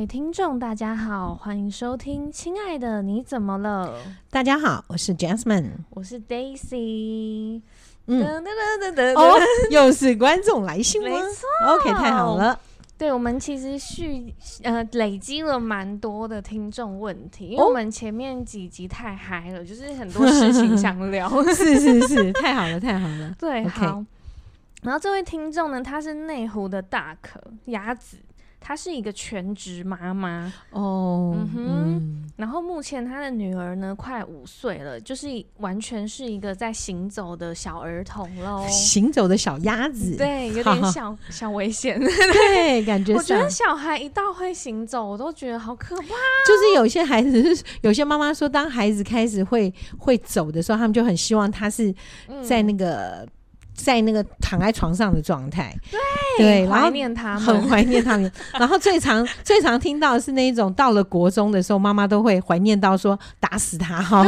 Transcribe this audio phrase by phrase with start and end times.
[0.00, 3.94] 位听众，大家好，欢迎收听《亲爱的你怎么了》。
[4.30, 7.60] 大家好，我是 Jasmine，我是 Daisy。
[8.06, 8.24] 嗯，
[9.14, 9.38] 哦，
[9.70, 11.10] 又是观众来信吗？
[11.10, 12.58] 没错，OK，太好了。
[12.96, 21.28] 对，我们其实续呃累积了蛮多的听众问题，因为我们前面几集太嗨了，就是很多事情 想聊。
[21.52, 23.34] 是是是，太好了，太好了。
[23.38, 24.02] 对.好。
[24.80, 28.16] 然后这位听众呢，他是内湖的大可鸭子。
[28.60, 30.52] 她是一个全职妈妈。
[30.70, 31.66] 哦，嗯哼。
[31.66, 35.26] 嗯，然后目前她的女儿呢快五岁了，就是
[35.58, 46.02] 完全是一个在行走的小儿童喽，行走的小鸭子，对，有点 小小危险，对，感觉我觉得小孩一到会行走，我都觉得好可怕。
[46.02, 51.94] 就是有些孩子， 有些妈妈说，当孩子开始会会走的时候，他们就很希望他是
[52.42, 53.22] 在那个。
[53.24, 53.28] 嗯
[53.84, 55.74] 在那个躺在床上的状态，
[56.38, 58.30] 对，怀念他们，很怀念他们。
[58.52, 64.24] 然后最常 最常听到的是那一种，到了国中的时候，妈妈都会怀念到说打死他哈。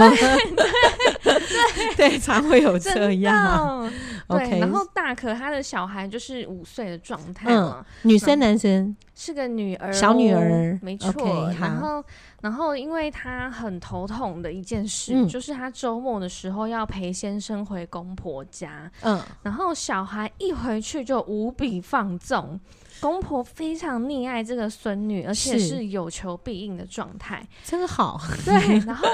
[1.23, 3.91] 对 对，常会有这样。
[4.28, 11.53] 对.然后大可他的小孩就是五岁的状态嘛，女生男生是个女儿，小女儿，没错。
[11.61, 12.03] 然后。
[12.42, 22.59] 然后，因为他很头痛的一件事，嗯、就是他周末的时候要陪先生回公婆家，嗯，然后小孩一回去就无比放纵。
[23.03, 28.20] 公婆非常溺爱这个孙女，而且是有求必应的状态，真好。
[28.45, 29.08] 对， 然后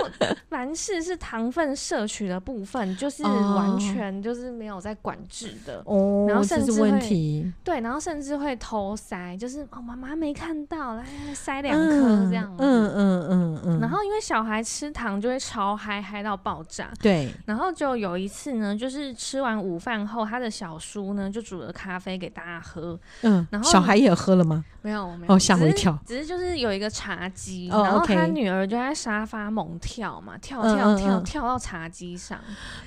[0.50, 13.80] 凡事是糖分摄取的部分，就是完全就是没有在管制的哦，然后甚至会问题对，然后甚至会偷塞，就是哦，妈妈没看到，来塞两颗这样嗯嗯嗯，嗯。
[13.80, 16.92] 然后因为小孩吃糖就会超嗨，嗨到爆炸。
[17.00, 23.77] 对，然后就有一次呢，就是吃完午饭后，他的小叔呢就煮了咖啡给大家喝，嗯，然后。
[23.78, 24.64] 小孩也喝了吗？
[24.82, 25.34] 没有，没有。
[25.34, 25.96] 哦，吓我一跳。
[26.06, 32.38] 只是，只是就是有一个茶几，哦，然后他女儿就在沙发猛跳嘛，跳跳跳，跳，跳到茶几上。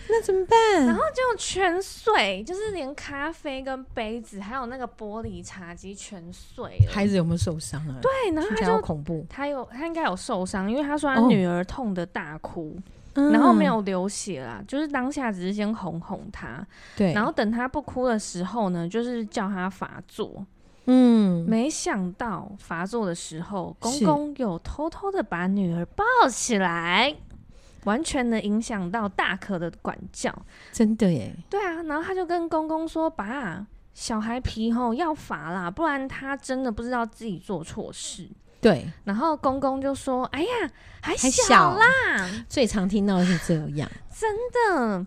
[0.10, 0.86] 那怎么办？
[0.86, 6.92] 然后就全碎，就是连咖啡跟杯子，还有那个玻璃茶几全碎了。
[6.92, 7.96] 孩子有没有受伤啊？
[8.02, 9.26] 对，然后他就恐怖。
[9.30, 12.78] 他有，他应该有受伤，因为他说他女儿痛的大哭。
[12.78, 16.66] 哦然后没有流血啦，嗯，就是当下只是先哄哄他，
[16.96, 20.46] 对，然后等他不哭的时候呢，就是叫他罚坐。
[20.86, 27.16] 嗯，没想到发作的时候，公公有偷偷的把女儿抱起来，
[27.84, 30.34] 完全的影响到大可的管教。
[30.72, 31.36] 真的耶？
[31.50, 38.28] 对啊，然后他就跟公公说：“爸，小孩皮吼要罚啦，不然他真的不知道自己做错事。”
[38.60, 40.72] 对，然后公公就说：“哎呀，
[41.02, 41.86] 还小啦。
[42.18, 45.06] 小”最常听到的是这样，真的。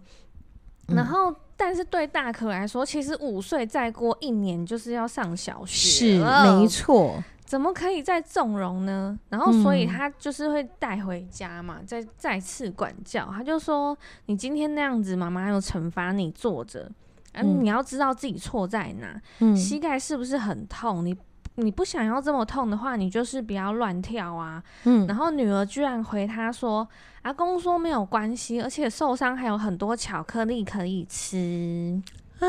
[0.95, 1.35] 然后。
[1.55, 6.25] 嗯但是对大可来说，其实五岁再过一年就是要上小学，是
[6.59, 7.23] 没错。
[7.45, 9.19] 怎么可以再纵容呢？
[9.29, 13.31] 然后所以他就是会带回家嘛，嗯、再再次管教。
[13.31, 16.91] 他就说：“你今天那样子，妈妈有惩罚你坐着，
[17.35, 19.21] 嗯、啊，你要知道自己错在哪。
[19.41, 21.05] 嗯，膝盖是不是很痛？
[21.05, 21.17] 你。”
[21.57, 24.63] 你不想要这么痛的话，你就是不要乱跳啊。
[24.85, 26.87] 嗯，然后女儿居然回他说
[27.23, 32.03] ：“阿公说没有关系，而且受伤还有很多巧克力可以吃
[32.41, 32.47] 啊，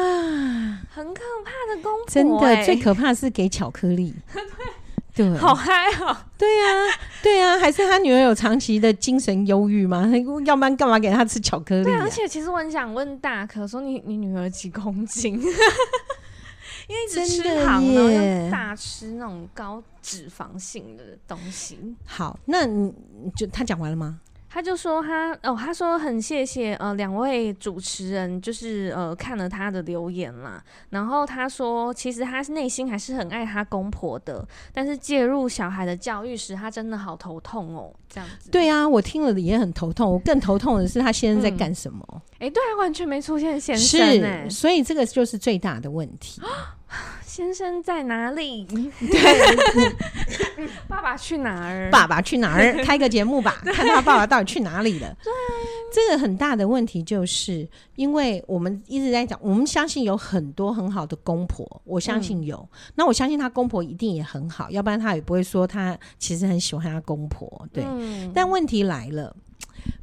[0.89, 2.55] 很可怕的公婆、欸。
[2.55, 4.15] 真的，最可怕是给巧克力。
[5.15, 5.71] 对，好嗨
[6.01, 6.17] 哦。
[6.37, 6.91] 对呀、啊，
[7.23, 10.11] 对呀、啊，还是他女儿有长期的精神忧郁吗？
[10.45, 11.83] 要不然干嘛给他吃巧克力、啊？
[11.85, 15.39] 对，而且其实我很想问大可说你，你你女儿几公斤？
[16.87, 21.95] 因为一直吃糖呢，又大吃那种高脂肪性的东西。
[22.05, 22.93] 好，那你
[23.35, 24.21] 就他讲完了吗？
[24.55, 30.63] 他就说他哦，他说很谢谢呃两位主持人，就是呃看了他的留言啦。
[30.91, 37.93] 然后他说，其实他内心还是很爱他公婆的，但是介入小孩的教育时，他真的好头痛哦。
[38.07, 38.49] 这样子。
[38.49, 40.09] 对啊，我听了也很头痛。
[40.09, 42.21] 我更头痛的是他先生在干什么？
[42.39, 46.41] 哎、嗯，对啊，完全没出现先生、欸，是，所以这个就是最大的问题。
[47.35, 48.63] 先生在哪里？
[49.11, 49.91] 对，
[50.87, 51.89] 爸爸去哪儿？
[51.91, 52.73] 爸爸去哪儿？
[52.81, 55.17] 开个节目吧，看他爸爸到底去哪里了。
[55.21, 55.33] 对，
[55.91, 57.67] 这个很大的问题就是，
[57.97, 62.55] 因为我们一直在讲，我们相信有很多很好的公婆，我相信有。
[62.55, 67.67] 嗯、那我相信他公婆一定也很好，要不然他也不会说他其实很喜欢他公婆。
[67.73, 69.35] 对，嗯、但问题来了，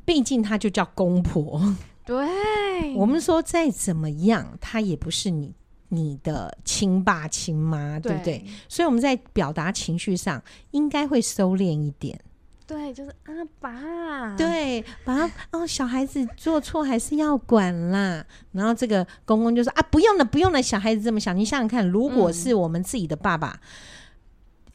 [0.04, 1.74] 毕竟他就叫公婆。
[2.04, 5.54] 对，我们说再怎么样，他也不是你。
[5.94, 8.42] 你的亲爸亲妈，对不对？
[8.66, 12.18] 所以我们在表达情绪上应该会收敛一点。
[12.66, 18.24] 对，就是阿爸，对，爸哦，小孩子做错还是要管啦。
[18.52, 23.60] 然后这个公公就说啊，不用了，不用了，小孩子这么小，你想想看，如果是我们自己的爸爸。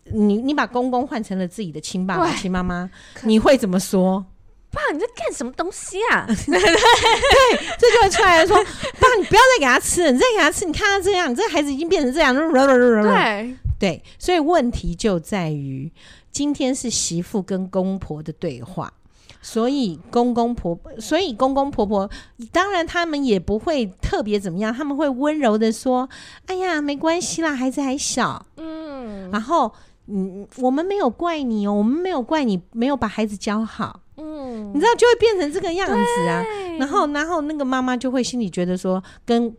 [0.10, 2.90] 你你把公公换成了自己的亲爸爸、亲妈妈，
[3.24, 4.26] 你会怎么说？
[4.72, 6.26] 爸，你在干什么东西啊？
[6.28, 6.36] 对，
[7.80, 8.56] 这就会出来说，
[9.00, 12.36] 爸，你不要再给他吃了，你再给他吃，你看他这样，你这个孩子已经变成这样。
[12.36, 15.92] 对对，所以问题就在于，
[16.32, 18.94] 今天是媳妇跟公婆的对话。
[19.40, 22.10] 所以公公婆婆，所以公公婆婆，
[22.52, 26.10] 当然他们也不会特别怎么样，他们会温柔的说
[26.48, 29.72] ：“哎呀，没关系啦，孩子还小。”嗯，然后
[30.08, 34.02] 嗯，我们没有怪你哦，我们没有怪你没有把孩子教好。
[34.18, 36.44] 嗯，你知道就会变成这个样子啊。
[36.80, 39.56] 然后，然后那个妈妈就会心里觉得说，跟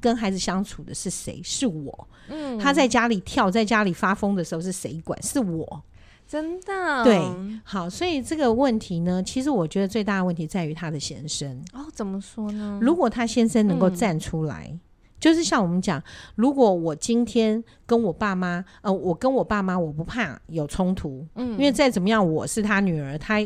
[0.00, 1.40] 跟孩子相处的是谁？
[1.42, 2.08] 是我。
[2.28, 5.20] 嗯，他在家里跳，在家里发疯的时候是谁管？
[5.22, 5.82] 是我。
[6.28, 7.20] 真的对，
[7.62, 11.86] 好，所以这个问题呢，其实我觉得最大的问题在于他的先生哦。
[11.92, 12.80] 怎么说呢？
[12.82, 14.80] 如果他先生能够站出来，嗯、
[15.20, 16.02] 就是像我们讲，
[16.34, 23.40] 如果我今天跟我爸妈，呃，我跟我爸妈，我不怕有冲突，嗯，因为再怎么样，我是他女儿，他。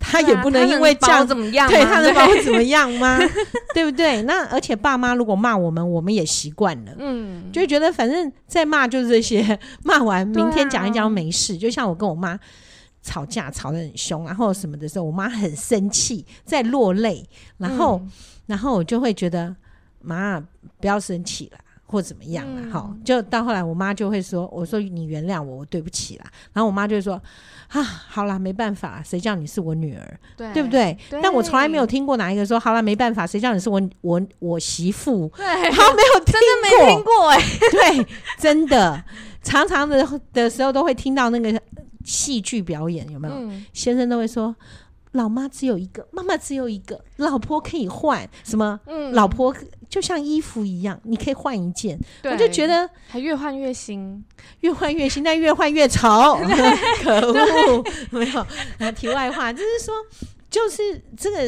[0.00, 1.68] 他也不能因为这样怎么样？
[1.68, 3.18] 对，他能把我怎么样吗？
[3.74, 4.22] 对不对？
[4.22, 11.56] 那而且爸妈如果骂我们，我们也习惯了，嗯，就觉得反正再骂就是这些， 骂完明天讲一讲没事。
[11.56, 12.38] 就像我跟我妈
[13.02, 17.28] 吵架吵得很凶，然后什么的时候，我妈很生气，在落泪，
[17.58, 18.00] 然后
[18.46, 19.54] 然后我就会觉得
[20.00, 20.40] 妈
[20.80, 21.58] 不要生气了。
[21.90, 27.14] 或怎么样了，好、嗯，就到后来，我妈就会说：“我说你原谅我，我对不起啦。”然后我妈就会说
[27.72, 31.18] ：“啊，好啦，没办法，谁叫你是我女儿，对，对不对，对？
[31.22, 38.06] 但我从来没有听过哪一个说：‘好啦，没办法，谁叫你是我我我媳妇’，对，好没有听过，真的没听过哎、欸，对，
[38.38, 39.02] 真的，
[39.42, 41.58] 常常的的时候都会听到那个
[42.04, 43.64] 戏剧表演，有没有、嗯？
[43.72, 44.54] 先生都会说。”
[45.12, 48.78] 老妈只有一个，妈妈只有一个，老婆可以换什么？
[48.86, 49.52] 嗯，老婆
[49.88, 51.98] 就像衣服一样，你可以换一件。
[52.24, 54.22] 我就觉得还越换越新，
[54.60, 56.38] 越换越新，但越换越潮。
[57.02, 57.84] 可恶！
[58.10, 58.46] 没有。
[58.78, 59.94] 那题外话就是说，
[60.50, 61.38] 就是这个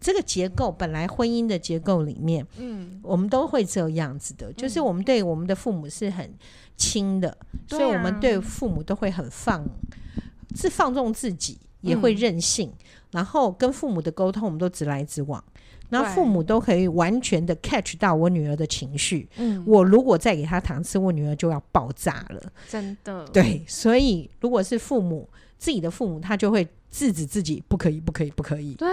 [0.00, 6.32] 这个结构，本来婚姻的结构里面，嗯，我们都会这样子的，就是我们对我们的父母是很
[6.76, 9.62] 亲的，所以我们对父母都会很放，
[10.54, 12.72] 是放纵自己，也会任性。
[13.10, 15.42] 然后跟父母的沟通，我们都直来直往，
[15.90, 19.28] 然后父母都可以完全的 catch 到我女儿的情绪。
[19.36, 22.40] 嗯，我如果再给她糖吃，我女儿就要爆炸了。
[22.68, 23.24] 真的。
[23.32, 25.28] 对，所以如果是父母
[25.60, 28.74] 自己的父母，他就会制止自己，不可以，不可以，不可以。
[28.74, 28.88] 对。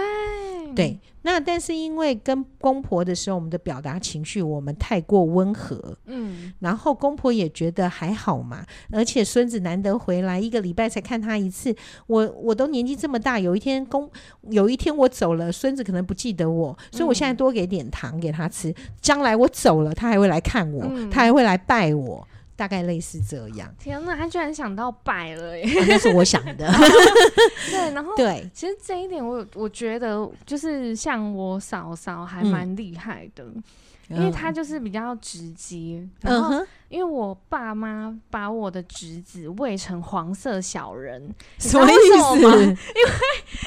[0.74, 11.74] 对，那但是因为跟公婆的时候，我们的表达情绪我们太过温和，嗯，然后公婆也觉得还好嘛，而且孙子难得回来，一个礼拜才看他一次，
[12.06, 14.08] 我我都年纪这么大，有一天公
[14.50, 22.28] 有一天我走了，孙子可能不记得我，所以我现在多给点糖给他吃，将来我走了，他还会来看我，嗯，他还会来拜我。
[22.58, 23.72] 大概类似这样。
[23.78, 25.64] 天哪，他居然想到摆了耶！
[25.80, 26.68] 啊、那是我想的。
[27.70, 33.44] 对，然后对，其实这一点我我觉得就是像我嫂嫂还蛮厉害的。
[33.44, 33.62] 嗯
[34.10, 42.38] 因为他就是比较直接，嗯、然后因为我爸妈把我的侄子喂成黄色小人，什么意思？
[42.40, 42.76] 因为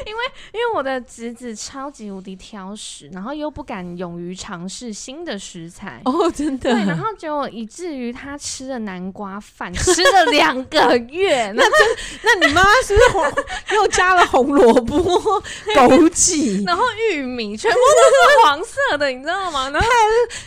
[0.06, 0.24] 因为
[0.54, 6.72] 因为我的侄子超级无敌挑食，然后又不敢勇于尝试新的食材哦，真的。
[6.72, 11.52] 对，然后结果以至于他吃了南瓜饭吃了两个月。
[11.56, 11.72] 那真，
[12.24, 13.24] 那你妈妈是不是红
[13.76, 15.00] 又加了红萝卜、
[15.76, 19.70] 枸杞，然后玉米，全部都是黄色的，你知道吗？
[19.70, 19.88] 然后。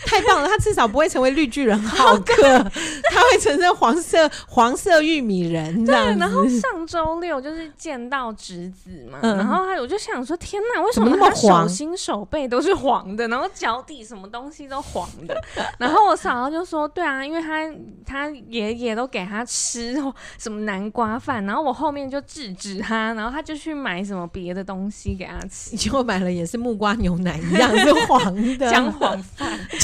[0.07, 2.64] 太棒了，他至少不会成为绿巨人浩克，
[3.11, 5.85] 他会成为黄色黄色玉米人。
[5.85, 15.41] 对，然后上周六就是见到侄子嘛，嗯、然后他我就想说，天哪，为什么他手心手背都是黄的，然后脚底什么东西都黄的？
[15.79, 17.71] 然后我嫂嫂就说，对啊，因为他
[18.07, 19.95] 他爷爷都给他吃
[20.39, 29.49] 什么南瓜饭，然后我后面就制止他，然后他就去买什么别的东西给他吃， 结果买了也是木瓜牛奶一样是黄的姜黄饭。
[29.71, 29.79] 对，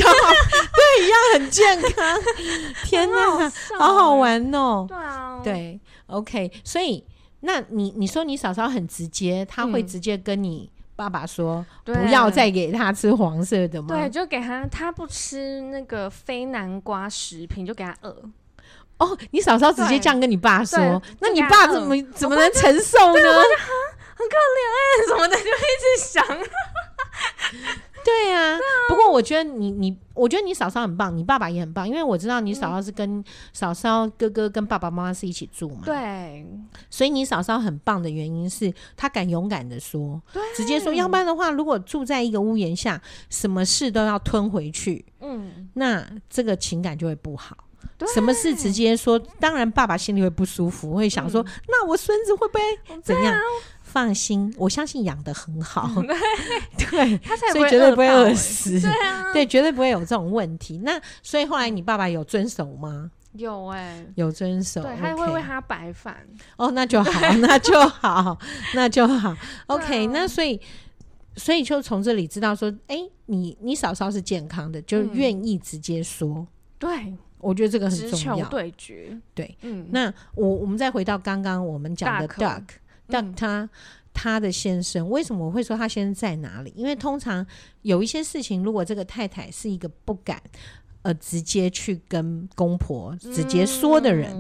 [1.01, 2.21] 一样很健康。
[2.85, 4.87] 天哪，好，好好玩哦！
[4.89, 6.51] 对啊，对，OK。
[6.65, 7.05] 所以，
[7.41, 13.89] 那你你说你嫂嫂很直接，她会直接跟你爸爸说，不要再给他吃黄色的吗？
[13.89, 18.15] 对，就给他，他不吃那个非南瓜食品，就给他饿。
[18.99, 23.21] 哦，你嫂嫂直接这样跟你爸说，那你爸怎么怎么能承受呢？
[24.21, 26.23] 很可怜哎，什么的，就一直想。
[28.05, 35.83] 对呀、不过我觉得你你，我觉得你嫂嫂很棒，你爸爸也很棒，因为我知道你嫂嫂是跟嫂嫂哥哥跟爸爸妈妈是一起住嘛。
[35.85, 36.47] 对，
[36.89, 40.21] 所以你嫂嫂很棒的原因是她敢勇敢的说，
[40.57, 47.57] 直接说，要不然的话，如果住在一个屋檐下，什么事都要吞回去，嗯，那这个情感就会不好。
[48.15, 49.19] 什么事直接说。
[49.39, 53.35] 当然，爸爸心里会不舒服，会想说：“嗯、那我孙子会不会怎样？”
[53.91, 55.91] 放心，我相信养的很好，
[56.79, 60.79] 对，对 他才所以绝对不会饿死，对啊， 对，绝对不会有这种问题。
[60.85, 63.11] 那所以后来你爸爸有遵守吗？
[63.35, 66.17] 有哎、欸，有遵守，对，他会为他白饭。
[66.57, 68.37] 哦，那就好，那就好，
[68.75, 69.37] 那就好。
[69.67, 70.61] OK，那所以，
[71.37, 76.29] 所以就从这里知道说，哎、欸，你你嫂嫂是健康的，就愿意直接说。
[76.39, 78.45] 嗯、对，我觉得这个很重要。
[78.49, 79.87] 对决，对，嗯。
[79.91, 82.63] 那我我们再回到刚刚我们讲的 Doug。
[83.11, 83.69] 但他
[84.13, 86.73] 他的先生为什么我会说他先生在哪里？
[86.77, 87.47] 因为通常
[87.83, 90.41] 有一些事情，如果这个太太是一个不敢
[91.03, 94.35] 呃直接去跟公婆直接说的人，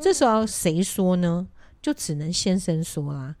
[0.00, 1.46] 这时候谁说呢？
[1.80, 3.34] 就只能先生说啦。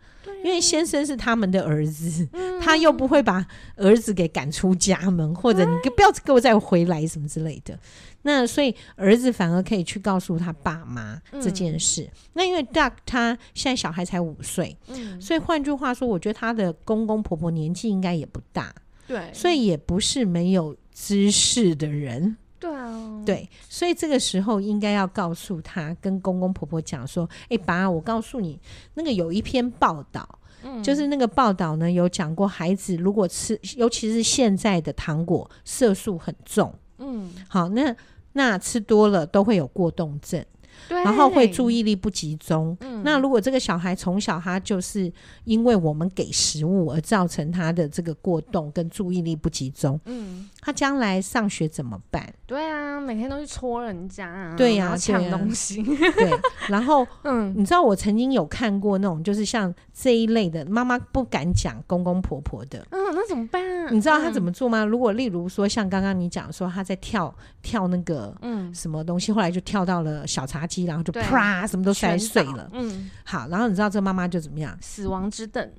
[0.44, 2.28] 因为先生是他们的儿子，
[2.60, 3.46] 他又不会把
[3.76, 7.78] 儿子给赶出家门，或者你就不要给我再回来什么之类的。
[8.24, 12.02] 那所以儿子反而可以去告诉他爸妈这件事。
[12.02, 18.72] 嗯、那因为 Duck 他现在小孩才五岁，嗯，所以换句话说，我觉得他的公公婆婆年纪应该也不大，
[19.08, 28.56] 对，所以也不是没有知识的人，对啊，对，所以这个时候应该要告诉他，跟公公婆婆讲说：“哎、欸，爸，我告诉你，
[28.94, 37.94] 那个有一篇报道，嗯，就是那个报道呢有讲过，孩子如果吃，尤其是现在的糖果，色素很重，嗯，好，那。”
[38.34, 40.42] 那吃多了都会有过动症。
[40.88, 42.76] 然后会注意力不集中。
[42.80, 45.12] 嗯，那如果这个小孩从小他就是
[45.44, 52.32] 因为我们给食物而造成他的这个过动跟注意力不集中，嗯，他将来上学怎么办？
[52.46, 55.82] 对啊，每天都去戳人家啊，对呀，抢东西。
[55.82, 56.30] 对，
[56.68, 63.90] 然后嗯，你知道我曾经有看过那种就是像这一类的妈妈不敢讲公公婆婆的，嗯，那怎么办啊？
[63.90, 64.84] 你知道他怎么做吗？
[64.84, 70.84] 如果例如说像刚刚你讲说他在跳跳那个嗯什么东西，后来就跳到了小茶几。
[70.84, 72.68] 然后就啪，什么都摔碎了。
[72.72, 74.76] 嗯，好，然后你知道这个妈妈就怎么样？
[74.80, 75.70] 死亡之凳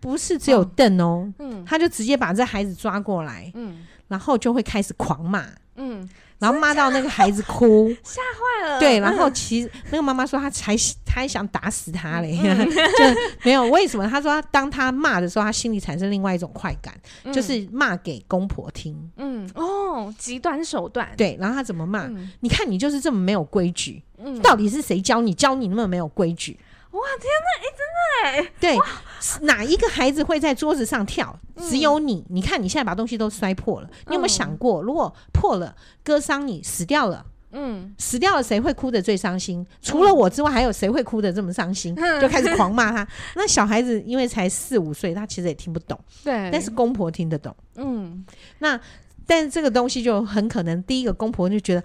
[0.00, 5.46] 不是只有凳哦，嗯，他就直接把这孩子抓过来，嗯，然后就会开始狂骂，
[5.76, 6.08] 嗯。
[6.42, 8.80] 然后骂到那个孩子哭， 吓坏了。
[8.80, 14.08] 对，然后其实那个妈妈说，她才她还想打死他嘞，嗯、 就没有为什么？
[14.08, 18.96] 她说，当她骂的时候，她心里产生另外一种快感，嗯、就是骂给公婆听。
[19.18, 21.08] 嗯，哦，极端手段。
[21.16, 22.06] 对，然后她怎么骂？
[22.06, 25.32] 嗯、你看你就是这么没有规矩，嗯、到底是谁教你？
[25.32, 26.58] 教你那么没有规矩？
[26.92, 28.28] 哇天哪！
[28.30, 31.38] 哎、欸，真的哎，对，哪一个孩子会在桌子上跳？
[31.56, 32.24] 只有你。
[32.28, 37.24] 嗯、你看你现在把东西都摔破了，你有没有想过，如果破了，割伤你，死掉了？
[37.52, 39.66] 嗯，死掉了，谁会哭得最伤心？
[39.80, 41.94] 除了我之外，还有谁会哭得这么伤心？
[41.96, 43.06] 嗯、就开始狂骂他。
[43.36, 45.98] 那小孩子因为才四五岁，他其实也听不懂。
[46.22, 47.54] 对，但是公婆听得懂。
[47.76, 48.24] 嗯，
[48.58, 48.78] 那。
[49.26, 51.84] 但是这个东西就很可能，第一个公婆就觉得，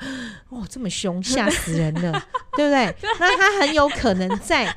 [0.50, 2.12] 哇， 这么凶，吓死人了，
[2.56, 2.96] 对不对？
[3.20, 4.68] 那他很有可能再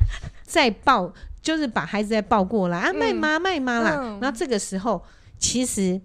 [0.43, 4.19] 再 抱，就是把孩子再抱过来啊，卖妈卖妈啦。
[4.21, 5.02] 那、嗯、这个时候，
[5.38, 6.00] 其实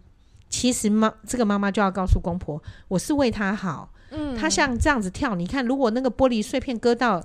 [0.50, 3.90] 其实妈这个妈妈就要告诉公婆，我是为他好。
[4.16, 7.22] 嗯，他像这样子跳，你看，如果那个玻璃碎片割到，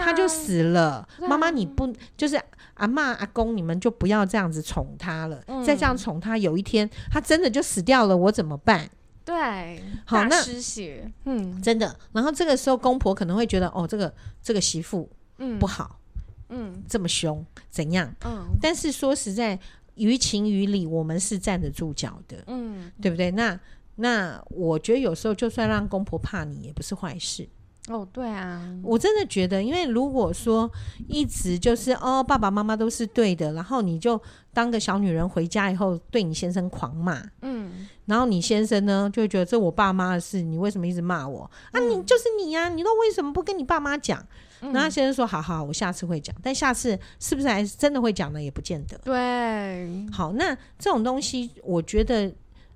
[0.00, 1.08] 他就死了。
[1.20, 2.40] 妈妈，你不就是？
[2.74, 5.40] 阿妈阿公，你们就不要这样子宠他了。
[5.46, 8.90] 嗯、再这样宠他，有一天他真的就死掉了，我怎么办？
[9.24, 11.96] 对，好，那失血，嗯，真的。
[12.12, 15.08] 然后这个时候，公婆可能会觉得，哦，这个这个媳妇，
[15.38, 16.00] 嗯，不好，
[16.48, 18.12] 嗯，这么凶，怎样？
[18.24, 18.44] 嗯。
[18.60, 19.56] 但是说实在，
[19.94, 23.30] 于情于理，我们是站得住脚的，嗯，对不对？
[23.30, 23.58] 那
[23.96, 27.48] 那我觉得有时候，就算让公婆怕你，也不是坏事。
[27.88, 30.70] 哦，对啊，我真的觉得，因为如果说
[31.06, 34.18] 一直就是哦，爸爸妈妈都是对的，然后你就
[34.54, 41.50] 当个小女人回家以后对你先生狂骂，嗯，然后你先生呢就会觉得这我爸妈的事，你为什么一直骂我？
[41.72, 44.26] 嗯、啊，你就是你呀、啊，你都为什么不跟你爸妈讲？
[44.62, 48.42] 嗯、然后先生说好好，我下次会讲，但下次是不是还真的会讲呢？
[48.42, 48.96] 也不见得。
[49.04, 52.34] 对，好，那这种东西，我觉得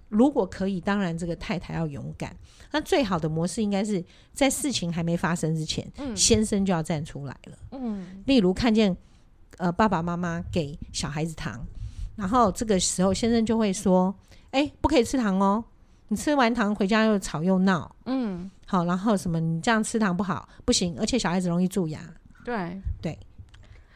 [0.09, 2.35] 如果可以，当然这个太太要勇敢。
[2.71, 7.57] 那最好的模式应该是在事情还没发生之前，嗯、先生就要站出来了。
[7.73, 8.95] 嗯，例如看见
[9.57, 11.67] 呃爸爸妈妈给小孩子糖，
[12.17, 14.15] 然后这个时候先生就会说
[14.53, 15.65] ：“哎、欸，不可以吃糖哦！
[16.09, 22.01] 你吃完糖回家又吵又闹。”嗯，好，然后什么你这样吃糖不好，不行，而且小孩子容易蛀牙。
[22.45, 23.19] 对对，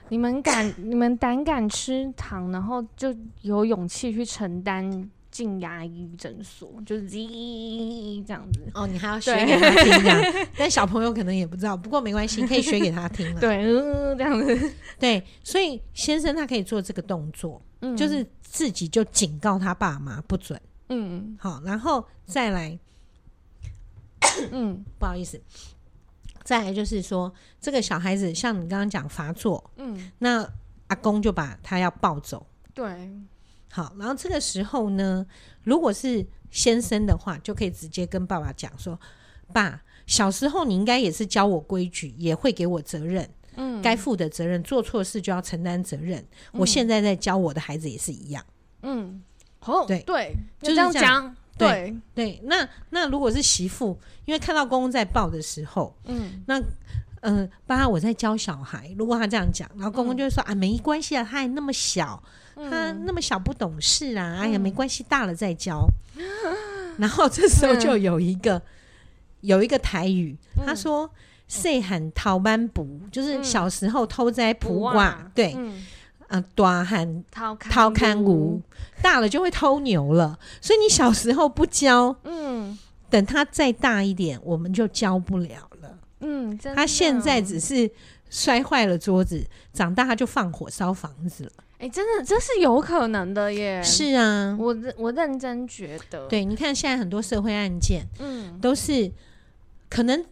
[0.09, 5.11] 你们敢，你们胆敢吃糖，然后就有勇气去承担。
[5.33, 8.61] 进牙医诊所就是叽这样子。
[8.75, 10.21] 哦，你还要学给他听这样，
[10.57, 13.35] 但小朋友可能也不知道，不过没关系，可以学给他听。
[13.41, 20.61] 对，嗯，这样子， 对，所以先生他可以做这个动作，嗯，就是自己就警告他爸妈不准，
[20.91, 22.79] 嗯，好，然后再来，
[24.51, 25.41] 嗯， 不好意思，
[26.45, 30.47] 再来就是说，这个小孩子像你刚刚讲发作，嗯，那
[30.89, 32.47] 阿公就把他要抱走。
[32.75, 33.11] 对，
[33.75, 35.27] 好，然后这个时候呢，
[35.65, 39.01] 如果是先生的话，就可以直接跟爸爸讲说
[39.51, 43.27] ：“爸，小时候你应该也是教我规矩，也会给我责任，
[43.57, 46.21] 嗯，该负的责任，做错事就要承担责任。
[46.53, 48.45] 嗯，我现在在教我的孩子也是一样，
[48.83, 49.23] 嗯，
[49.61, 56.59] 哦，对对，就这样讲。”对对，那那如果是媳妇，因为看到公公在抱的时候，嗯，那
[57.21, 65.87] 嗯、呃，爸，我在教小孩，如果他这样讲，然后公公就会说、嗯、啊，没关系啊，他还那么小，嗯、他那么小不懂事啊，嗯、哎呀，没关系，大了再教。
[66.17, 66.25] 嗯、
[66.99, 68.63] 然后这时候就有一个、嗯、
[69.41, 71.11] 有一个台语，他说
[71.49, 75.55] “细汉偷挽匏”，就是小时候偷摘卜卦，对。
[75.57, 75.85] 嗯
[76.29, 78.59] 啊，大喊偷偷看牛，
[79.03, 80.39] 大了就会偷牛了。
[80.63, 82.79] 所以你小时候不教，嗯，
[83.11, 85.99] 等他再大一点，我们就教不了了。
[86.21, 87.91] 嗯，他现在只是
[88.31, 91.53] 摔坏了桌子，长大他就放火烧房子了。
[91.83, 93.83] 哎、欸，真的这是有可能的耶。
[93.83, 99.11] 是啊，我我认真觉得，对，你看现在很多社会案件，嗯，都是
[99.91, 100.25] 可能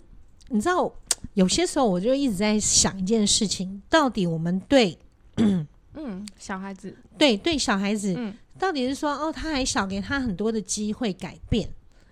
[0.51, 0.93] 你知道，
[1.35, 4.97] 有些时候我就一直在想一件事情，到底我们对。
[5.95, 6.97] 嗯，小孩子。
[7.19, 11.69] 对对，小孩子，嗯，到底是说哦，他还小，给他很多的机会改变，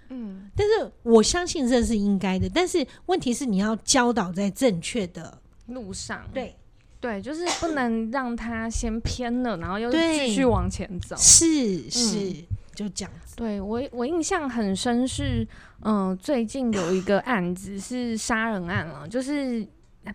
[0.08, 6.56] 嗯，但是我相信这是应该的，但是问题是你要教导在正确的路上，对
[7.00, 13.36] 对，就是不能让他先偏了，然后又继续往前走，是是，嗯，就这样子。
[13.36, 15.46] 对我我印象很深是，
[15.82, 19.66] 嗯，呃，最近有一个案子是杀人案了，就是。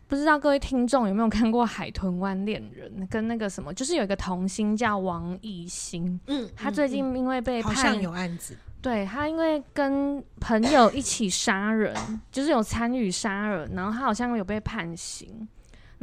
[0.08, 11.96] 不知道各位听众有没有看过《海豚湾恋人》跟那个什么，就是有一个童星叫王艺兴，嗯，他最近因为被判，有案子，对，他因为跟朋友一起杀人，
[12.32, 15.48] 就是有参与杀人，然后他好像有被判刑。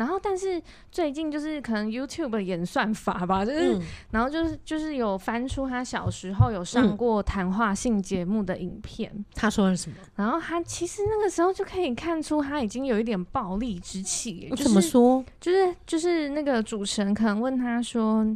[0.01, 0.61] 然后，但是
[0.91, 3.83] 最近就是可能 YouTube 的演算法吧，就是，嗯、
[4.13, 9.13] 然后就是就是有翻出他小时候有上过谈话性节目的影片。
[9.35, 9.97] 他说了什么？
[10.17, 14.49] 然后他其实那个时候就可以看出他已经有一点暴力之气。
[14.49, 15.23] 就是、怎么说？
[15.39, 18.27] 就是就是那个主持人可能问他说：“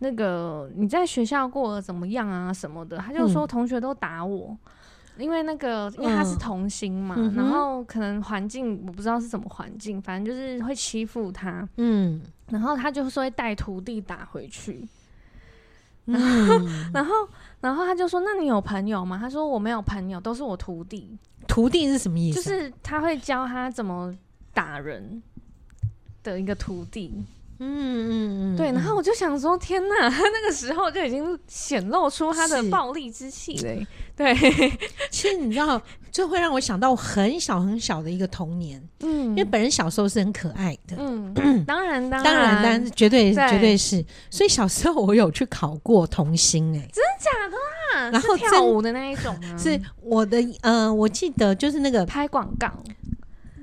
[0.00, 2.52] 那个你在学校过得怎么样啊？
[2.52, 4.48] 什么的？”他就说：“同学都打我。
[4.50, 4.58] 嗯”
[5.16, 11.66] 因为那个，因为他是童星嘛，嗯、然后可能环境我不知道是什么环境，反正就是会欺负他。
[11.76, 14.86] 嗯，然后他就说会带徒弟打回去。
[16.06, 16.14] 嗯，
[16.92, 17.14] 然后，
[17.60, 21.16] 然后他就说：“那你有朋友吗？”他说：“我没有朋友，都是我徒弟。”
[21.48, 22.42] 徒弟是什么意思？
[22.42, 24.14] 就是他会教他怎么
[24.52, 25.22] 打人
[26.22, 27.24] 的一个徒弟。
[27.58, 33.86] 嗯嗯嗯，对，然后我就想说，天哪，他 那个时候就已经显露出他的暴力之气了。
[34.16, 34.34] 对，
[35.10, 35.80] 其实你知道，
[36.12, 38.82] 就会让我想到我很小很小的一个童年。
[39.00, 40.96] 嗯，因为本人小时候是很可爱的。
[40.98, 41.34] 嗯，
[41.66, 44.04] 当然，当然，当然，当然，绝对，绝对是。
[44.30, 48.10] 所以小时候我有去考过童星，哎，真的假的啦？
[48.12, 49.56] 然后跳舞的那一种吗？
[49.58, 52.68] 是我的，呃，我记得就是那个拍广告。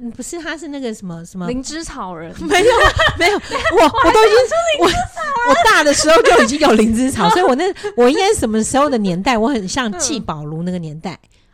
[0.09, 2.73] 不是，他是那个什么什么灵芝草人，没有
[3.19, 9.37] 没有，我我都已经我我大的时候就已经有灵芝草，所以我那我应该什么时候的年代？
[9.37, 11.11] 我很像季宝如那个年代。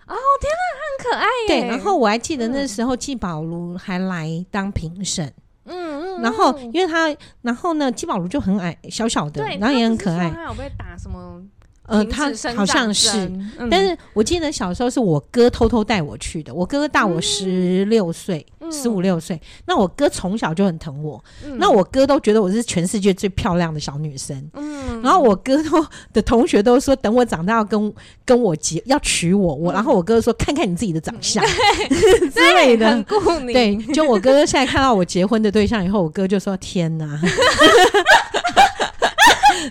[0.08, 1.62] 哦天哪，很可爱耶。
[1.62, 5.26] 对，然后我还记得那时候季宝如还来当评审，
[5.66, 10.30] 嗯嗯，然后因为他，然后呢，季宝如就很矮小小的，然后也很可爱。
[10.30, 11.42] 他有被打什么？
[11.88, 16.54] 呃，他好像是，嗯、但是我记得小时候是我哥偷偷带我去的。
[16.54, 19.42] 我哥哥大我十六岁，十五六岁。
[19.66, 24.38] 那我哥从小就很疼我，嗯、那我哥都觉得我是全世界最漂亮的小女生。
[24.54, 27.94] 嗯，然后我哥都的同学都说，等我长大要跟
[28.26, 29.56] 跟我结，要娶我。
[29.56, 33.54] 我，然后我哥说，看看你自己的长相、嗯、 之类的，很顾你。
[33.54, 37.08] 对，就我哥哥现在看到我结婚的对象以后，我哥就说：“天哪！”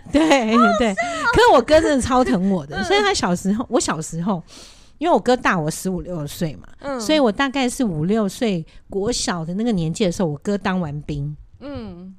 [0.13, 0.21] 对
[0.79, 2.83] 对，可是我哥真的超疼我的。
[2.85, 4.43] 所以他小时候，我小时候，
[4.99, 12.15] 因为我哥大我十五六岁嘛，嗯，所以我大概是五六岁国小的那个年纪的时候，我哥当完兵，嗯，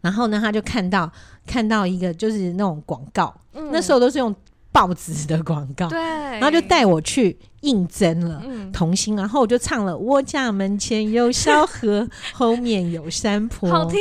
[0.00, 1.10] 然后呢，他就看到
[1.46, 4.34] 看到一个就是那种广告，那时候都是用
[4.72, 7.38] 报纸的广告，对，然后就带我去。
[7.60, 8.42] 应征了
[8.72, 13.98] 童星，然后我就唱了“我家门前有小河， 后面有山坡”，好听。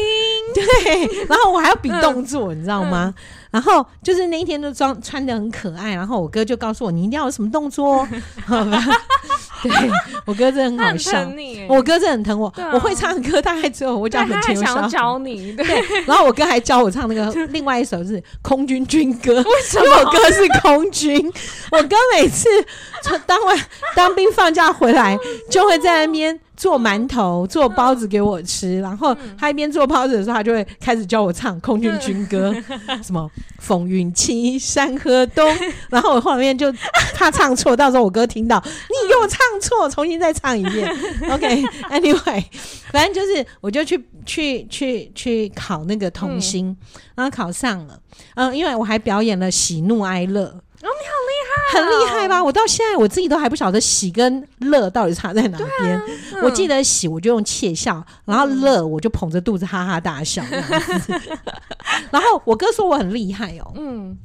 [0.53, 3.13] 对，然后我还要比动作，你知道吗？
[3.51, 8.07] 然后就是那一天都装穿的很可爱，然后我哥就告诉我：“你一定要有什么动作。”
[8.45, 8.79] 好吧？
[9.67, 9.91] 对，
[10.25, 11.31] 我哥真的很好笑，
[11.67, 12.53] 我哥真的很疼我。
[12.73, 14.61] 我会唱歌，大概只有我家门前有。
[14.61, 15.65] 想教你， 对。
[16.05, 19.41] 然后我哥还教我唱那个 另外一首是《空军军歌》，
[19.75, 21.31] 因为我哥是空军。
[21.71, 22.47] 我哥每次
[23.25, 23.59] 当完。
[23.95, 25.17] 当兵放假回来，
[25.49, 32.51] 就会在那边做馒头、做包子给我吃，然后他一边做包子的时候，他就会开始教我唱《空军军歌》，
[33.01, 35.49] 什么风云起，山河东，
[35.89, 36.69] 然后我后面就
[37.15, 40.93] 怕唱错，到时候我哥听到你给我唱错，重新再唱一遍。
[41.31, 42.43] OK，Anyway，
[42.91, 46.75] 反正就是我就去去去去考那个童星，
[47.15, 47.97] 然后考上了，
[48.35, 50.43] 嗯，因为我还表演了喜怒哀乐。
[50.81, 51.13] 哦，你好
[51.71, 52.43] 很厉害吧？
[52.43, 55.95] 我到现在我自己都还不晓得喜跟乐到底差在哪边。
[55.95, 60.43] 啊嗯、我记得喜我就用窃笑，然后乐我就捧着肚子哈哈大笑。
[62.11, 64.17] 然后我哥说我很厉害哦，嗯，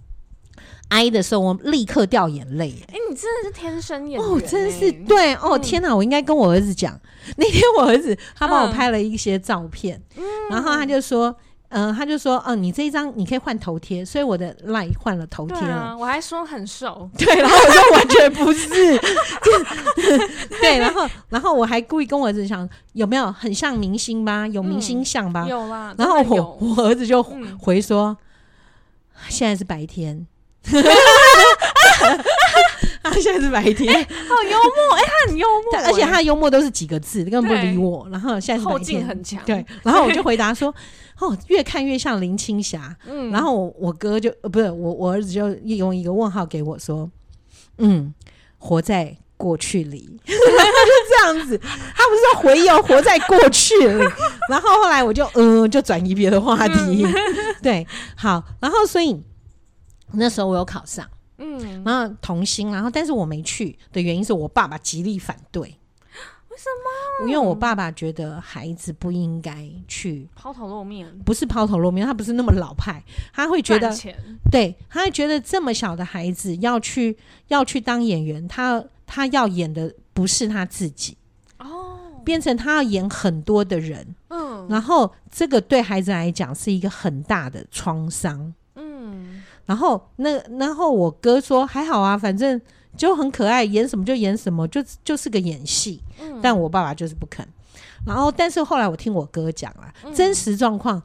[0.88, 2.74] 哀的时候我立刻掉眼泪。
[2.88, 5.58] 哎、欸，你真的是天生演员哦，真是对哦！
[5.58, 6.98] 天哪，我应该跟我儿子讲。
[7.37, 11.34] 那天我儿子他帮我拍了一些照片，嗯、然后他就说。
[11.74, 15.74] 嗯、呃，他就说，嗯、呃，你这一张你可以换头贴，所以我的 line 换了头贴了。
[15.74, 18.68] 啊，我还说很瘦， 对，然后我说完全不是，
[20.60, 24.46] 对，然后然后我还故意跟我儿子讲，有没有很像明星吧？
[24.46, 25.42] 有明星像吧？
[25.46, 25.92] 嗯、有啦。
[25.98, 27.20] 然后我我儿子就
[27.58, 28.16] 回说，
[29.14, 30.26] 嗯、现在是白天。
[33.11, 38.09] 他现在是白天，欸、好幽默， 哎、欸，他很幽默，而且他的幽默都是几个字，根本不理我。
[38.11, 39.64] 然后现在是白天，很强，对。
[39.83, 40.75] 然后我就回答说
[41.21, 47.11] ：“哦，越看越像林青霞。”嗯，然后我我哥就呃不是我我儿子就用一个问号给我说
[47.77, 48.14] ：“嗯，
[48.57, 54.05] 活在过去里。”就这样子，他不是说回忆哦活在过去里。
[54.49, 57.05] 然后后来我就嗯、呃，就转移别的话题。
[57.05, 57.14] 嗯、
[57.62, 57.87] 对，
[58.17, 59.23] 好，然后所以
[60.12, 61.07] 那时候我有考上。
[61.38, 65.62] 嗯，然后童星，然后但是我没去的原因是我爸爸极力反对。
[65.62, 66.66] 为什
[67.25, 67.29] 么？
[67.29, 70.29] 因为我爸爸觉得孩子不应该去。
[70.37, 73.92] 抛头露面，不是抛头露面，他不是那么老派，他会觉得，
[74.53, 77.18] 对，他会觉得这么小的孩子要去
[77.49, 81.16] 要去当演员，他他要演的不是他自己。
[81.59, 88.55] 哦，变成他要演很多的人，嗯，然后这个对孩子来讲是一个很大的创伤。
[89.66, 92.61] 然后那然后我哥说还好啊，反正
[92.96, 96.00] 就很可爱，演什么就演什么，就就是个演戏。
[96.20, 97.46] 嗯、但我爸爸就是不肯。
[98.07, 101.03] 然后但是后来我听我哥讲了、嗯、真实状况，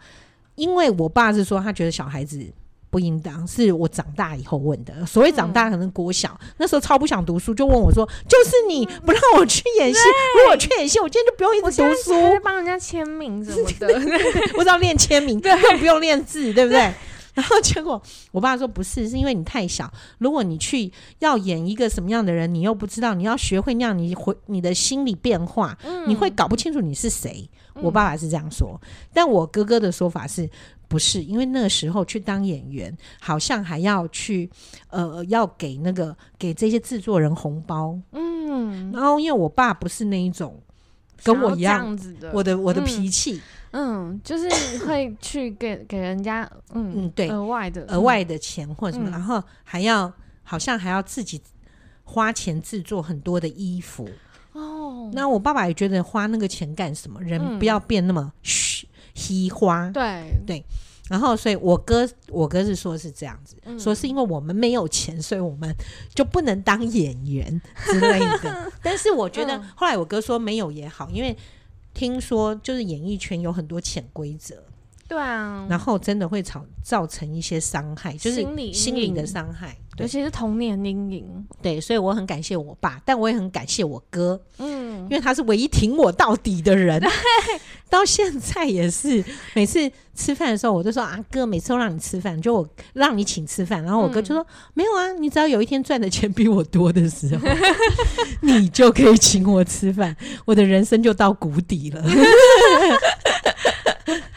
[0.55, 2.45] 因为我爸是说他觉得小孩子
[2.89, 5.05] 不应当，是我长大以后问的。
[5.05, 9.99] 所谓长大可能国小、嗯、那时候超不想读书，就问我说：“就是你不让我去演戏，
[10.35, 13.87] 如果我去演戏，我今天就不用一直读书，会帮人家签名什么的，
[14.57, 16.91] 我只要练签名， 更不用练字，对不对？”
[17.35, 19.91] 然后结果，我爸说不是，是因为你太小。
[20.17, 27.49] 如果你去要演一个什么样的人，你又不知道，你要学会那样，你会你的心理变化，嗯、你会搞不清楚你是谁。
[27.75, 30.49] 我爸爸是这样说，嗯、但我哥哥的说法是
[30.89, 31.23] 不是？
[31.23, 34.49] 因为那个时候去当演员，好像还要去
[34.89, 37.97] 呃，要给那个给这些制作人红包。
[38.11, 40.61] 嗯，然后因为我爸不是那一种
[41.23, 43.35] 跟我一样子的，我的我的脾气。
[43.35, 44.49] 嗯嗯，就是
[44.85, 50.11] 会去给给人家，嗯嗯，对，额外的额外的钱或者什么，嗯、然后还要
[50.43, 51.39] 好像还要自己
[52.03, 54.09] 花钱制作很多的衣服
[54.53, 55.11] 哦。
[55.13, 57.21] 那我爸爸也觉得花那个钱干什么？
[57.21, 59.89] 人不要变那么虚虚花。
[59.91, 60.65] 对对。
[61.07, 65.71] 然后，所以我哥我哥是说是这样子，嗯、说是因为我们没有钱，所以我们
[66.15, 68.71] 就不能当演员之类的。
[68.81, 71.37] 但是我觉得后来我哥说没有也好，因为。
[71.99, 74.55] 听说就是演艺圈有很多潜规则，
[75.05, 81.47] 对啊，然后真的会造造成一些伤害，就是心理心灵的伤害，尤其是童年阴影。
[81.61, 87.01] 对，所以我很感谢我爸，但我也很感谢我哥，嗯，因为他是唯一挺我到底的人，
[87.89, 89.23] 到现在也是。
[89.53, 97.47] 每次吃饭的时候，我就说啊，哥，每次都让你吃饭，就我让你请吃饭，然后我哥就说、嗯、没有啊，你只要有一天赚的钱比我多的时候，
[98.41, 102.03] 你就可以请我吃饭，我的人生就到谷底了。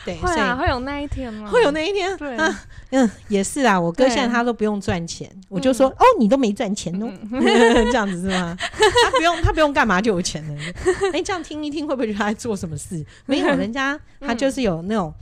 [0.05, 1.49] 对，会啊，会有那一天吗？
[1.49, 3.81] 会有那一天，对啊，嗯，也是啊。
[3.81, 8.57] 我哥现在他都不用赚钱，我就说哦，你都没赚钱哦， 这样子是吗？
[8.59, 10.63] 他不用，他不用干嘛就有钱了。
[11.15, 13.05] 哎，这样听一听，会不会觉得他在做什么事？
[13.27, 15.15] 没有，人家他就是有那种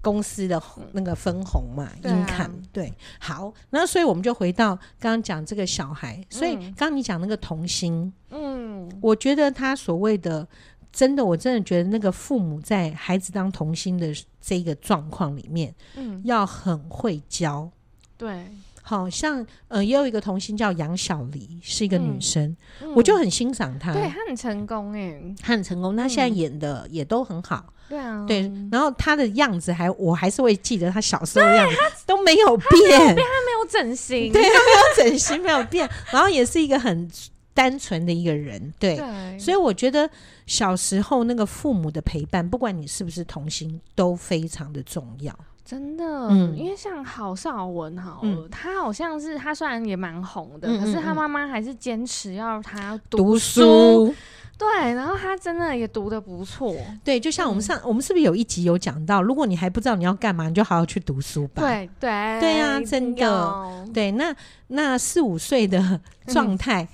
[0.00, 2.62] 公司的那个分红嘛，income。
[2.72, 10.46] 对，好，那所以我们就回到刚刚讲这个小孩，所以刚刚你讲那个童心，嗯，我觉得他所谓的。
[10.92, 17.70] 真的，我真的觉得那个父母在孩子当童星的这个状况里面，嗯，要很会教。
[18.18, 18.46] 对，
[18.82, 23.92] 好像呃，也有一个童星叫杨小黎，是一个女生，嗯、我就很欣赏她。
[23.92, 27.64] 对，她很成功哎，她很成功，她现在演的也都很好。
[27.88, 37.10] 对啊，对，然后她的样子还，我还是会记得她小时候的样子，都没有变，她没有整形， 对，她没有整形，没有变，然后也是一个很。
[37.54, 40.08] 单纯的一个人，对，对，所以我觉得
[40.46, 45.36] 小时候那个父母的陪伴，不管你是不是童星，都非常的重要。
[45.64, 46.56] 真的，嗯。
[46.56, 48.48] 因为像郝邵文好了，嗯。
[48.50, 51.16] 他好像是他虽然也蛮红的，可是他嗯。
[51.16, 54.06] 妈妈还是坚持要他要读读书。
[54.08, 54.14] 书。
[54.58, 56.72] 对，然后他真的也读的不错。
[57.02, 61.62] 对，就像我们上，嗯我们是不是有一集有讲到，如果你还不知道你要干嘛，你就好好去读书吧。
[61.62, 62.10] 对对
[62.40, 63.86] 对啊真的。
[63.92, 64.32] 对，那
[64.68, 66.86] 那四五岁的状态，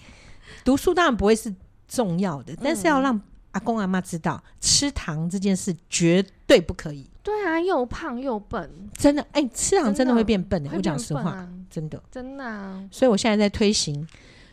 [0.64, 1.54] 读书当然不会是
[1.86, 3.20] 重要的，但是要让
[3.52, 7.08] 阿公阿妈知道，吃糖这件事绝对不可以。
[7.22, 12.02] 对啊，又胖又笨，真的，哎、吃糖真的会变笨的、会我讲实话，真的。
[12.10, 14.06] 真的啊，所以我现在在推行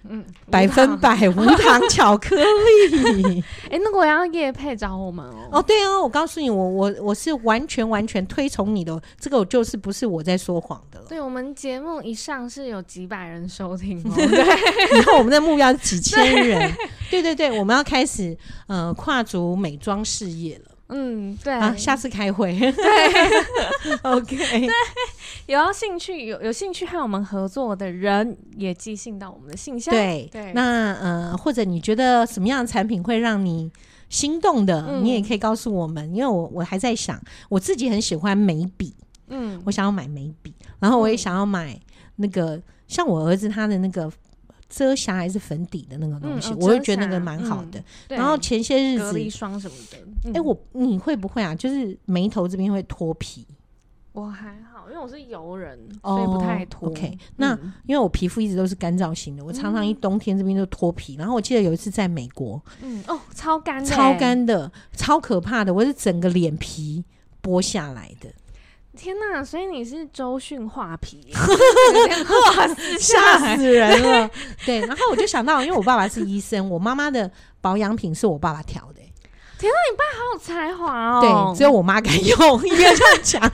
[0.09, 3.43] 嗯，百分百无糖 巧克力。
[3.69, 5.49] 哎，那我要叶配找我们哦。
[5.53, 11.05] 哦，对哦，我告诉你，我我我是完全完全推崇你的，这个我就是不是我在说谎的了。
[11.07, 16.71] 对我们节目一上是有几百人收听哦， 对以后我们的目标是几千人。
[17.09, 18.37] 对对对，我们要开始
[18.67, 20.74] 呃跨足美妆事业了。
[20.89, 21.53] 嗯，对。
[21.53, 22.57] 啊，下次开会。
[22.59, 22.71] 对，
[24.03, 24.35] OK。
[24.35, 24.69] 对。
[25.47, 29.93] 有要兴趣有有兴趣和我们合作的人，也寄信到我们的信箱。
[29.93, 33.71] 对对，那呃，或者你觉得什么样的产品会让你
[34.09, 37.19] 心动的，嗯你也可以告诉我们，因为我我还在想，
[37.49, 38.95] 我自己很喜欢眉笔，
[39.27, 41.79] 嗯，我想要买眉笔，然后我也想要买
[42.15, 44.11] 那个、像我儿子他的那个
[44.69, 47.79] 遮瑕还是粉底的那个东西，嗯哦我会觉得那个蛮好的。
[47.79, 49.97] 嗯然后前些日子，隔离霜什么的，
[50.29, 51.53] 哎、嗯我你会不会啊？
[51.55, 53.45] 就是眉头这边会脱皮，
[54.11, 56.87] 我还好，因为我是油人，所以不太脱。
[56.87, 61.15] 哦 OK，那嗯因为我皮肤一直都是干燥型的，我常常一冬天这边就脱皮。
[61.15, 67.03] 然后我记得有一次在美国，嗯哦，超干的欸，超干的，超可怕的，我是整个脸皮
[67.41, 68.29] 剥下来的，
[68.95, 69.43] 天呐！
[69.43, 71.31] 所以你是周迅画皮
[72.99, 74.29] 吓死人了。
[74.65, 77.29] 对，然后我就想到，因为我爸爸是医生，我妈妈的
[77.61, 78.94] 保养品是我爸爸调的、
[79.65, 81.51] 天哪，你爸好有才华哦！
[81.53, 83.41] 对，只有我妈敢用，应该这样讲。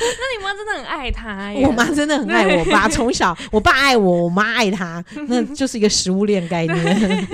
[0.00, 1.64] 那你妈真的很爱他耶。
[1.66, 7.26] 我妈真的很爱我爸，从小我爸爱我，我妈爱他， 那就是一个食物链概念。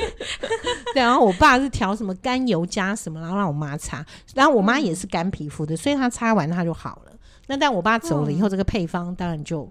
[0.92, 7.12] 对， 然后我爸是调什么甘油加什么，然后让我妈擦，然后我妈也是干皮肤的，所以她擦完她就好了。
[7.46, 9.68] 那但我爸走了以后，这个配方当然就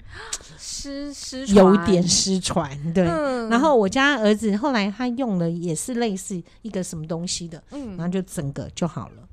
[0.57, 2.69] 失失有点失传。
[2.93, 9.23] 对，嗯然后我家儿子后来他用了也是类似一个什么东西的，然嗯，后就整个就好了。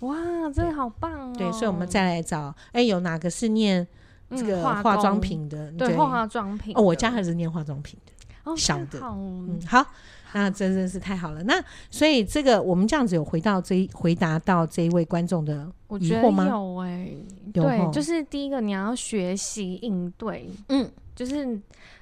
[0.00, 0.16] 哇，
[0.54, 1.34] 真的好棒哦！
[1.36, 3.86] 对，所以我们再来找，哎，有哪个是念
[4.30, 5.70] 这个嗯化妆品的？
[5.72, 8.12] 对化妆品哦，我家儿子念化妆品的。
[8.44, 9.84] 哦小的嗯，好，
[10.32, 11.42] 那真真是太好了。
[11.44, 11.54] 那
[11.90, 16.46] 所以这个我们这样子有回到这一回答到这一位观众的我觉得疑惑吗？
[16.48, 17.08] 有哎、
[17.54, 21.60] 有对，就是第一个你要学习应对，嗯，就是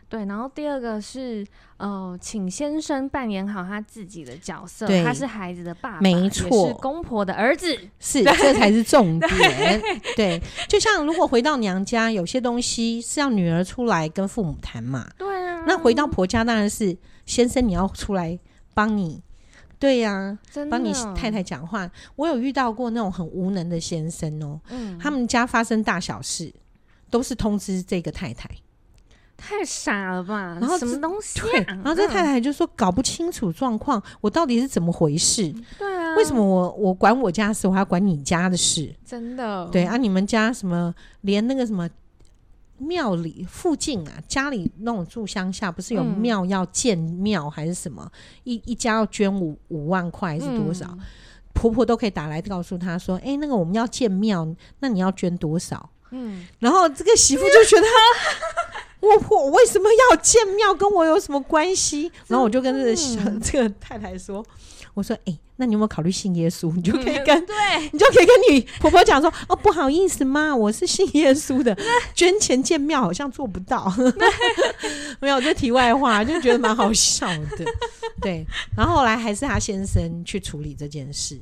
[0.08, 9.82] 对，然后第二个是呃，请先生扮演好他自己的角色，他是孩子的爸爸，没错是公婆的儿子，是，这才是重点。
[10.16, 15.06] 对，就像如果回到娘家，有些东西是要女儿出来跟父母谈嘛。
[15.18, 16.96] 对啊，那回到婆家，当然是
[17.28, 18.36] 先生你要出来
[18.74, 19.22] 帮你。
[19.78, 20.36] 对呀、
[20.68, 21.88] 帮你太太讲话。
[22.16, 26.52] 我有遇到过那种很无能的先生哦、嗯，他们家发生大小事，
[27.08, 28.50] 都是通知这个太太。
[29.36, 30.58] 太傻了吧？
[30.60, 31.42] 然后什么东西、啊？
[31.44, 35.54] 对，然后这太太就说搞不清楚状况，我到底是怎么回事？
[35.78, 38.92] 对啊，为什么我我管我家的事，我还要管你家的事？
[39.06, 41.88] 真的对啊，你们家什么连那个什么
[42.78, 48.10] 庙里附近啊，家里那种住乡下，不是有嗯庙要建庙还是什么？
[48.44, 50.86] 一一家要捐五五万块还是多少？
[50.90, 50.98] 嗯
[51.54, 54.46] 婆婆都可以打来告诉他说：“哎、那个我们要建庙，
[54.78, 57.86] 那你要捐多少？”嗯，然后这个媳妇就觉得，
[59.00, 60.72] 我我为什么要建庙？
[60.72, 62.12] 跟我有什么关系？
[62.28, 64.44] 然后我就跟这个小这个太太说
[64.94, 66.72] ：“我说，哎、那你有没有考虑信耶稣？
[66.74, 67.54] 你就可以跟、 对，
[67.92, 71.76] 你就可以跟你婆婆讲说，哦，不好意思妈，我是信耶稣的，
[72.14, 73.92] 捐钱建庙好像做不到。
[75.18, 77.64] 没有，这题外话，就觉得蛮好笑的。
[78.22, 81.40] 对，然后后来还是他先生去处理这件事。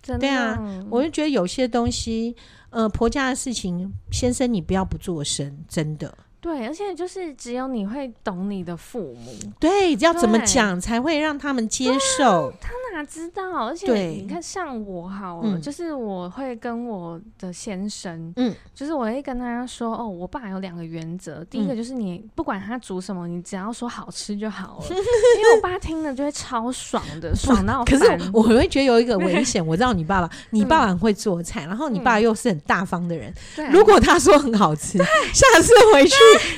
[0.00, 0.56] 真的对啊，
[0.88, 2.36] 我就觉得有些东西，
[2.70, 6.16] 呃，婆家的事情，先生你不要不做声，真的。
[6.38, 12.52] 对，而且就是只有你会懂你的父母，对，要怎么讲才会让他们接受？
[12.60, 13.66] 他哪知道？
[13.66, 27.84] 而且你看，像我好了，就是我会跟我的先生，嗯，就是我会跟他说，哦，我爸有两个原则，第一个就是你不管他煮什么，你只要说好吃就好了， 因为我爸听了就会超爽的，爽到。
[27.84, 33.32] 可是我会觉得有一个 危险，我知道你爸爸，你爸爸很会做菜，然后你爸又是很大方的人，
[33.70, 36.14] 如果他说很好吃，下次回去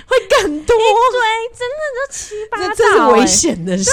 [0.07, 3.91] 会更多，对，真的就七八道，这是危险的事。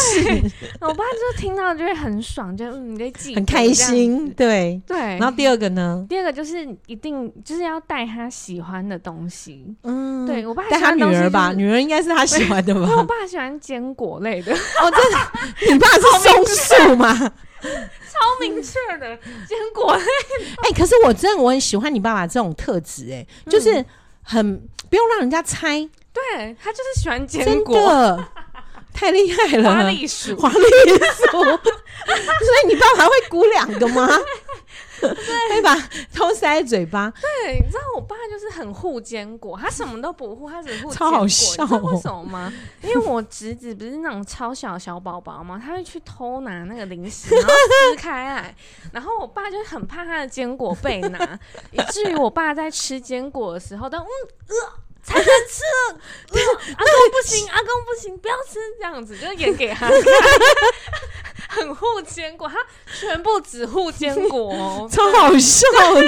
[0.82, 4.98] 我爸就听到就会很爽，就嗯，你记很开心，对对。
[4.98, 6.06] 然后第二个呢？
[6.10, 9.66] 第二个就是一定就是要带他喜欢的东西。
[9.84, 12.82] 嗯，对我爸带他女儿吧，女儿应该是他喜欢的吧？
[12.98, 14.52] 我爸喜欢坚果类的。
[14.54, 15.18] 哦，真的？
[15.74, 17.14] 你爸是松树吗？
[17.66, 19.16] 超明确的
[19.48, 20.04] 坚果类。
[20.64, 23.84] 哎，可是我真的我很喜欢你爸爸这种特质，哎，就是
[24.22, 24.58] 很
[24.90, 25.80] 不用让人家猜，
[26.14, 28.20] 对他就是喜欢坚果。
[28.96, 29.70] 太厉害了！
[29.70, 34.08] 花栗鼠，花栗鼠， 所以你爸爸会鼓两个吗？
[35.02, 35.10] 对，
[35.54, 35.76] 会把
[36.14, 37.12] 偷塞嘴巴。
[37.22, 40.94] 对，你知道我爸就是很护坚果，他什么都不护，他只护坚果。
[40.96, 42.52] 超好笑，你知道为什么吗？
[42.82, 45.62] 因为我侄子不是那种超小小宝宝吗？
[45.64, 47.54] 他会去偷拿那个零食， 然后
[47.92, 48.56] 撕开来，
[48.94, 51.40] 然后我爸就很怕他的坚果被拿，
[51.72, 54.08] 以至于我爸在吃坚果的时候都嗯
[54.48, 54.85] 呃。
[55.06, 55.64] 才能吃。
[56.36, 59.88] 了，阿公不行，阿公不行，不要吃这样子，就演给他。
[59.88, 60.02] 看，
[61.48, 62.56] 很护坚果，他
[63.00, 64.52] 全部只护坚果。
[64.54, 65.66] 哦， 超好笑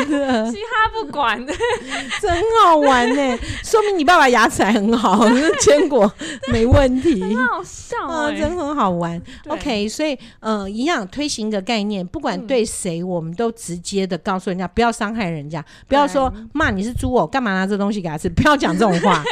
[0.09, 1.43] 的， 其他不管。
[1.45, 1.53] 的，
[2.21, 5.25] 真好玩呢，说明你爸爸牙齿还很好，
[5.61, 6.11] 坚果
[6.51, 9.21] 没问题，很好笑啊，真很好玩。
[9.47, 18.97] OK，所以呃，营养推行的概念，不管对谁，我们都直接的告诉人家，不要伤害人家，不要说骂你是猪哦，干嘛拿这东西给他吃，不要讲这种。
[19.01, 19.23] 话。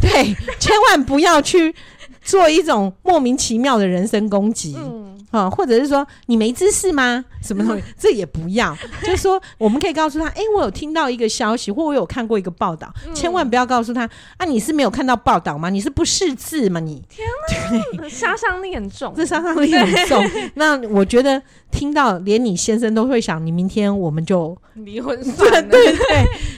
[0.00, 1.74] 对，千万不要去
[2.22, 7.24] 做一种莫名其妙的人身攻击，嗯，啊，或者是说你没知识吗？
[7.42, 7.82] 什么东西？
[7.98, 8.76] 这也不要。
[9.02, 15.68] 就是说，我们可以告诉他，哎、欸，我有听到一个消息，或我有看过一个报道，嗯、千万不要告诉他，啊，你是没有看到报道吗？
[15.68, 16.78] 你是不识字吗？
[16.78, 17.26] 你天
[17.72, 20.24] 哪，对，杀伤力很重，这杀伤力很重。
[20.54, 25.96] 那我觉得听到连你先生都会想，你明天我们就离婚算了，对 对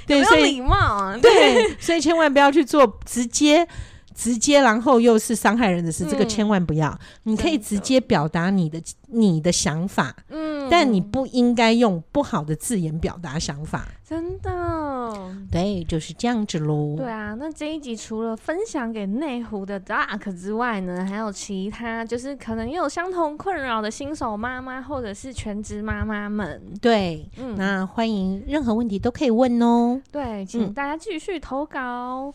[0.07, 3.67] 对，对，所以礼貌啊，对，所以千万不要去做直接。
[4.15, 6.97] 直接，然后又是伤害人的事，嗯、这个千万不要。
[7.25, 13.89] 你可以直接表达你的你的想法，嗯，但你不应该用不好的字眼表达想法。
[14.07, 16.95] 真的，对，就是这样子喽。
[16.97, 26.63] 对啊，那这一集除了分享给内湖的 Duck 之外呢，还有其他就是可能也有相同困扰的新手妈妈或者是全职妈妈们。
[26.83, 30.01] 对，嗯，那欢迎任何问题都可以问哦。
[30.13, 31.81] 对，请大家继续投稿。
[31.81, 32.35] 嗯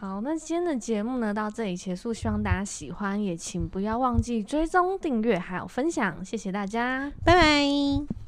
[0.00, 8.27] 好，那今天的节目呢，到这里结束，希望大家喜欢，也请不要忘记追踪、订阅还有分享，谢谢大家，拜拜。